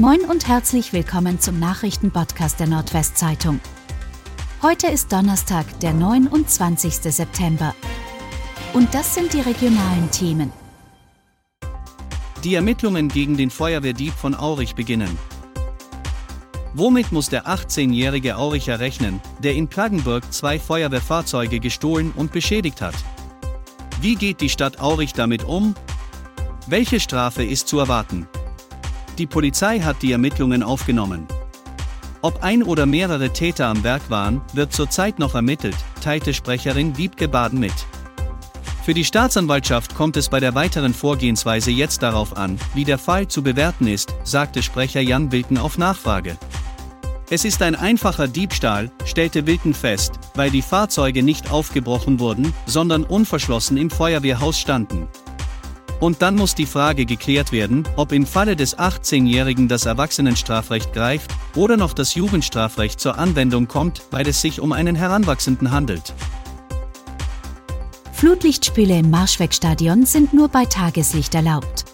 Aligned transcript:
Moin 0.00 0.22
und 0.22 0.48
herzlich 0.48 0.92
willkommen 0.92 1.38
zum 1.38 1.60
Nachrichtenpodcast 1.60 2.58
der 2.58 2.66
Nordwestzeitung. 2.66 3.60
Heute 4.60 4.88
ist 4.88 5.12
Donnerstag, 5.12 5.66
der 5.78 5.92
29. 5.92 6.94
September. 6.94 7.76
Und 8.72 8.92
das 8.92 9.14
sind 9.14 9.32
die 9.32 9.40
regionalen 9.40 10.10
Themen. 10.10 10.52
Die 12.42 12.56
Ermittlungen 12.56 13.06
gegen 13.06 13.36
den 13.36 13.50
Feuerwehrdieb 13.50 14.12
von 14.14 14.34
Aurich 14.34 14.74
beginnen. 14.74 15.16
Womit 16.72 17.12
muss 17.12 17.28
der 17.28 17.46
18-jährige 17.46 18.36
Auricher 18.36 18.80
rechnen, 18.80 19.20
der 19.44 19.54
in 19.54 19.70
Klagenburg 19.70 20.24
zwei 20.32 20.58
Feuerwehrfahrzeuge 20.58 21.60
gestohlen 21.60 22.12
und 22.16 22.32
beschädigt 22.32 22.80
hat? 22.80 22.96
Wie 24.00 24.16
geht 24.16 24.40
die 24.40 24.48
Stadt 24.48 24.80
Aurich 24.80 25.12
damit 25.12 25.44
um? 25.44 25.76
Welche 26.66 26.98
Strafe 26.98 27.44
ist 27.44 27.68
zu 27.68 27.78
erwarten? 27.78 28.26
Die 29.18 29.26
Polizei 29.26 29.78
hat 29.78 30.02
die 30.02 30.10
Ermittlungen 30.10 30.62
aufgenommen. 30.62 31.28
Ob 32.20 32.42
ein 32.42 32.62
oder 32.62 32.84
mehrere 32.84 33.32
Täter 33.32 33.66
am 33.68 33.84
Werk 33.84 34.10
waren, 34.10 34.40
wird 34.54 34.72
zurzeit 34.72 35.18
noch 35.18 35.34
ermittelt, 35.34 35.76
teilte 36.00 36.34
Sprecherin 36.34 36.96
Wiebke 36.96 37.28
Baden 37.28 37.60
mit. 37.60 37.74
Für 38.82 38.92
die 38.92 39.04
Staatsanwaltschaft 39.04 39.94
kommt 39.94 40.16
es 40.16 40.28
bei 40.28 40.40
der 40.40 40.54
weiteren 40.54 40.94
Vorgehensweise 40.94 41.70
jetzt 41.70 42.02
darauf 42.02 42.36
an, 42.36 42.58
wie 42.74 42.84
der 42.84 42.98
Fall 42.98 43.28
zu 43.28 43.42
bewerten 43.42 43.86
ist, 43.86 44.14
sagte 44.24 44.62
Sprecher 44.62 45.00
Jan 45.00 45.30
Wilken 45.30 45.58
auf 45.58 45.78
Nachfrage. 45.78 46.36
Es 47.30 47.44
ist 47.44 47.62
ein 47.62 47.74
einfacher 47.76 48.28
Diebstahl, 48.28 48.90
stellte 49.06 49.46
Wilken 49.46 49.74
fest, 49.74 50.14
weil 50.34 50.50
die 50.50 50.60
Fahrzeuge 50.60 51.22
nicht 51.22 51.50
aufgebrochen 51.50 52.20
wurden, 52.20 52.52
sondern 52.66 53.04
unverschlossen 53.04 53.76
im 53.76 53.90
Feuerwehrhaus 53.90 54.58
standen. 54.58 55.08
Und 56.04 56.20
dann 56.20 56.36
muss 56.36 56.54
die 56.54 56.66
Frage 56.66 57.06
geklärt 57.06 57.50
werden, 57.50 57.88
ob 57.96 58.12
im 58.12 58.26
Falle 58.26 58.56
des 58.56 58.76
18-Jährigen 58.76 59.68
das 59.68 59.86
Erwachsenenstrafrecht 59.86 60.92
greift 60.92 61.30
oder 61.56 61.78
noch 61.78 61.94
das 61.94 62.14
Jugendstrafrecht 62.14 63.00
zur 63.00 63.16
Anwendung 63.16 63.68
kommt, 63.68 64.02
weil 64.10 64.28
es 64.28 64.42
sich 64.42 64.60
um 64.60 64.72
einen 64.72 64.96
Heranwachsenden 64.96 65.70
handelt. 65.70 66.12
Flutlichtspiele 68.12 68.98
im 68.98 69.08
Marschwegstadion 69.08 70.04
sind 70.04 70.34
nur 70.34 70.48
bei 70.48 70.66
Tageslicht 70.66 71.34
erlaubt. 71.34 71.86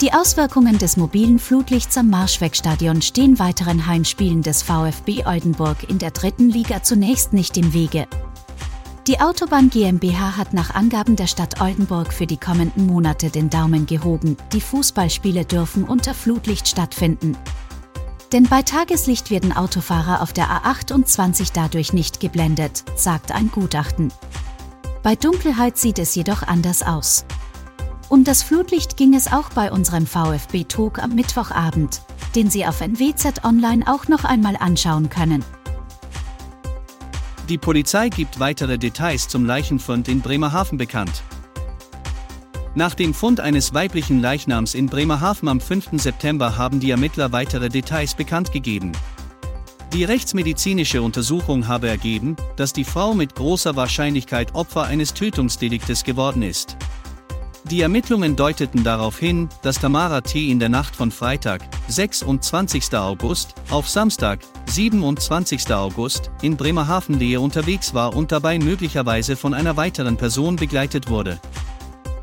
Die 0.00 0.12
Auswirkungen 0.12 0.78
des 0.78 0.96
mobilen 0.96 1.40
Flutlichts 1.40 1.98
am 1.98 2.08
Marschwegstadion 2.08 3.02
stehen 3.02 3.40
weiteren 3.40 3.88
Heimspielen 3.88 4.42
des 4.42 4.62
VfB 4.62 5.24
Oldenburg 5.26 5.90
in 5.90 5.98
der 5.98 6.12
dritten 6.12 6.48
Liga 6.48 6.84
zunächst 6.84 7.32
nicht 7.32 7.56
im 7.56 7.74
Wege. 7.74 8.06
Die 9.10 9.18
Autobahn 9.18 9.70
GmbH 9.70 10.36
hat 10.36 10.54
nach 10.54 10.72
Angaben 10.72 11.16
der 11.16 11.26
Stadt 11.26 11.60
Oldenburg 11.60 12.12
für 12.12 12.28
die 12.28 12.36
kommenden 12.36 12.86
Monate 12.86 13.28
den 13.28 13.50
Daumen 13.50 13.86
gehoben. 13.86 14.36
Die 14.52 14.60
Fußballspiele 14.60 15.44
dürfen 15.44 15.82
unter 15.82 16.14
Flutlicht 16.14 16.68
stattfinden. 16.68 17.36
Denn 18.30 18.44
bei 18.44 18.62
Tageslicht 18.62 19.32
werden 19.32 19.52
Autofahrer 19.52 20.22
auf 20.22 20.32
der 20.32 20.46
A28 20.46 21.50
dadurch 21.52 21.92
nicht 21.92 22.20
geblendet, 22.20 22.84
sagt 22.94 23.32
ein 23.32 23.50
Gutachten. 23.50 24.12
Bei 25.02 25.16
Dunkelheit 25.16 25.76
sieht 25.76 25.98
es 25.98 26.14
jedoch 26.14 26.44
anders 26.44 26.84
aus. 26.84 27.24
Um 28.08 28.22
das 28.22 28.44
Flutlicht 28.44 28.96
ging 28.96 29.16
es 29.16 29.32
auch 29.32 29.50
bei 29.50 29.72
unserem 29.72 30.06
VfB-Talk 30.06 31.02
am 31.02 31.16
Mittwochabend, 31.16 32.00
den 32.36 32.48
Sie 32.48 32.64
auf 32.64 32.80
NWZ 32.80 33.44
Online 33.44 33.92
auch 33.92 34.06
noch 34.06 34.22
einmal 34.22 34.56
anschauen 34.56 35.10
können. 35.10 35.44
Die 37.50 37.58
Polizei 37.58 38.10
gibt 38.10 38.38
weitere 38.38 38.78
Details 38.78 39.26
zum 39.26 39.44
Leichenfund 39.44 40.06
in 40.06 40.20
Bremerhaven 40.20 40.78
bekannt. 40.78 41.24
Nach 42.76 42.94
dem 42.94 43.12
Fund 43.12 43.40
eines 43.40 43.74
weiblichen 43.74 44.20
Leichnams 44.20 44.76
in 44.76 44.86
Bremerhaven 44.86 45.48
am 45.48 45.60
5. 45.60 46.00
September 46.00 46.56
haben 46.56 46.78
die 46.78 46.92
Ermittler 46.92 47.32
weitere 47.32 47.68
Details 47.68 48.14
bekannt 48.14 48.52
gegeben. 48.52 48.92
Die 49.92 50.04
rechtsmedizinische 50.04 51.02
Untersuchung 51.02 51.66
habe 51.66 51.88
ergeben, 51.88 52.36
dass 52.54 52.72
die 52.72 52.84
Frau 52.84 53.14
mit 53.14 53.34
großer 53.34 53.74
Wahrscheinlichkeit 53.74 54.54
Opfer 54.54 54.84
eines 54.84 55.12
Tötungsdeliktes 55.12 56.04
geworden 56.04 56.44
ist. 56.44 56.76
Die 57.70 57.82
Ermittlungen 57.82 58.34
deuteten 58.34 58.82
darauf 58.82 59.20
hin, 59.20 59.48
dass 59.62 59.78
Tamara 59.78 60.22
T. 60.22 60.50
in 60.50 60.58
der 60.58 60.68
Nacht 60.68 60.96
von 60.96 61.12
Freitag, 61.12 61.62
26. 61.86 62.92
August, 62.94 63.54
auf 63.70 63.88
Samstag, 63.88 64.40
27. 64.66 65.72
August, 65.72 66.32
in 66.42 66.56
Bremerhaven-Lehe 66.56 67.40
unterwegs 67.40 67.94
war 67.94 68.16
und 68.16 68.32
dabei 68.32 68.58
möglicherweise 68.58 69.36
von 69.36 69.54
einer 69.54 69.76
weiteren 69.76 70.16
Person 70.16 70.56
begleitet 70.56 71.08
wurde. 71.08 71.38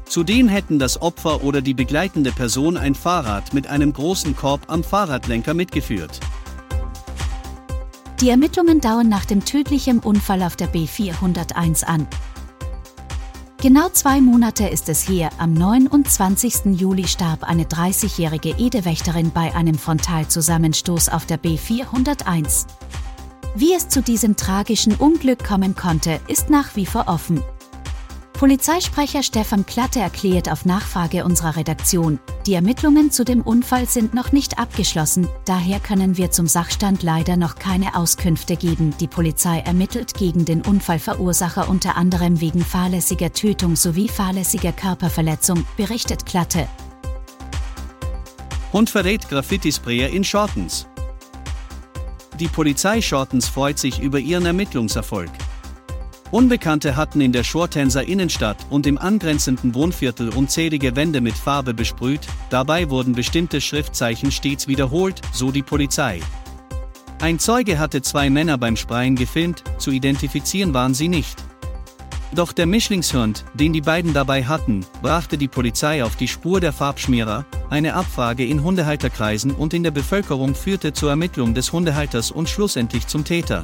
Zudem 0.04 0.50
hätten 0.50 0.80
das 0.80 1.02
Opfer 1.02 1.42
oder 1.42 1.62
die 1.62 1.74
begleitende 1.74 2.34
Person 2.34 2.76
ein 2.76 2.94
Fahrrad 2.94 3.54
mit 3.54 3.68
einem 3.68 3.94
großen 3.94 4.36
Korb 4.36 4.64
am 4.68 4.84
Fahrradlenker 4.84 5.54
mitgeführt. 5.54 6.20
Die 8.20 8.30
Ermittlungen 8.30 8.82
dauern 8.82 9.08
nach 9.08 9.24
dem 9.24 9.46
tödlichen 9.46 10.00
Unfall 10.00 10.44
auf 10.44 10.58
der 10.58 10.68
B401 10.74 11.86
an. 11.86 12.06
Genau 13.68 13.90
zwei 13.90 14.22
Monate 14.22 14.66
ist 14.66 14.88
es 14.88 15.10
her, 15.10 15.30
am 15.40 15.54
29. 15.54 16.80
Juli 16.80 17.06
starb 17.06 17.44
eine 17.44 17.66
30-jährige 17.66 18.52
Edewächterin 18.52 19.32
bei 19.32 19.54
einem 19.56 19.78
Frontalzusammenstoß 19.78 21.10
auf 21.10 21.26
der 21.26 21.38
B401. 21.38 22.66
Wie 23.56 23.74
es 23.74 23.90
zu 23.90 24.02
diesem 24.02 24.38
tragischen 24.38 24.96
Unglück 24.96 25.44
kommen 25.44 25.76
konnte, 25.76 26.22
ist 26.30 26.50
nach 26.50 26.78
wie 26.78 26.86
vor 26.86 27.10
offen. 27.10 27.44
Polizeisprecher 28.38 29.24
Stefan 29.24 29.66
Klatte 29.66 30.00
erklärt 30.00 30.52
auf 30.52 30.64
Nachfrage 30.64 31.26
unserer 31.26 31.56
Redaktion, 31.56 32.20
die 32.46 32.54
Ermittlungen 32.54 33.10
zu 33.10 33.26
dem 33.26 33.42
Unfall 33.42 33.88
sind 33.88 34.14
noch 34.14 34.32
nicht 34.32 34.60
abgeschlossen, 34.60 35.28
daher 35.46 35.80
können 35.80 36.18
wir 36.18 36.30
zum 36.30 36.46
Sachstand 36.46 37.02
leider 37.02 37.36
noch 37.36 37.56
keine 37.56 37.96
Auskünfte 37.96 38.56
geben. 38.56 38.94
Die 39.00 39.08
Polizei 39.08 39.62
ermittelt 39.62 40.14
gegen 40.14 40.46
den 40.46 40.62
Unfallverursacher 40.62 41.68
unter 41.68 41.98
anderem 41.98 42.40
wegen 42.40 42.64
fahrlässiger 42.64 43.34
Tötung 43.34 43.76
sowie 43.76 44.08
fahrlässiger 44.08 44.72
Körperverletzung, 44.72 45.66
berichtet 45.76 46.28
Klatte. 46.28 46.68
Hund 48.72 48.92
verrät 48.92 49.28
Graffiti-Sprayer 49.30 50.10
in 50.10 50.24
Shortens. 50.24 50.86
Die 52.40 52.50
Polizei 52.50 53.02
Shortens 53.02 53.48
freut 53.48 53.80
sich 53.80 54.00
über 54.00 54.20
ihren 54.20 54.46
Ermittlungserfolg. 54.46 55.32
Unbekannte 56.32 56.98
hatten 56.98 57.22
in 57.22 57.32
der 57.32 57.46
Schortenser 57.46 58.06
Innenstadt 58.06 58.58
und 58.70 58.86
im 58.86 58.98
angrenzenden 58.98 59.74
Wohnviertel 59.74 60.30
unzählige 60.30 60.96
Wände 60.98 61.22
mit 61.22 61.36
Farbe 61.36 61.74
besprüht, 61.74 62.28
dabei 62.50 62.90
wurden 62.90 63.14
bestimmte 63.14 63.62
Schriftzeichen 63.62 64.32
stets 64.32 64.68
wiederholt, 64.68 65.22
so 65.32 65.52
die 65.52 65.64
Polizei. 65.64 66.20
Ein 67.22 67.40
Zeuge 67.40 67.80
hatte 67.80 68.02
zwei 68.02 68.30
Männer 68.30 68.58
beim 68.58 68.76
Sprayen 68.76 69.16
gefilmt, 69.16 69.64
zu 69.78 69.92
identifizieren 69.92 70.74
waren 70.74 70.94
sie 70.94 71.08
nicht. 71.08 71.38
Doch 72.34 72.52
der 72.52 72.66
Mischlingshund, 72.66 73.46
den 73.54 73.72
die 73.72 73.82
beiden 73.82 74.14
dabei 74.14 74.44
hatten, 74.44 74.86
brachte 75.02 75.38
die 75.38 75.48
Polizei 75.48 76.04
auf 76.04 76.18
die 76.18 76.28
Spur 76.28 76.60
der 76.60 76.74
Farbschmierer, 76.74 77.46
eine 77.70 77.94
Abfrage 77.94 78.46
in 78.46 78.64
Hundehalterkreisen 78.64 79.52
und 79.52 79.74
in 79.74 79.84
der 79.84 79.92
Bevölkerung 79.92 80.56
führte 80.56 80.92
zur 80.92 81.10
Ermittlung 81.10 81.54
des 81.54 81.72
Hundehalters 81.72 82.32
und 82.32 82.50
schlussendlich 82.50 83.08
zum 83.08 83.24
Täter. 83.24 83.64